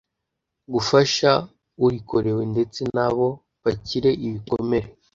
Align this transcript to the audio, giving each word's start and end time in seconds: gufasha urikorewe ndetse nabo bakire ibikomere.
gufasha 0.73 1.31
urikorewe 1.85 2.43
ndetse 2.53 2.81
nabo 2.95 3.27
bakire 3.63 4.11
ibikomere. 4.25 4.87